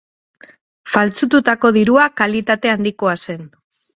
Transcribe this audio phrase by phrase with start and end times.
[0.93, 3.49] Faltsututako dirua kalitate handikoa zen.